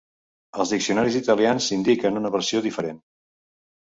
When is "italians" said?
1.21-1.67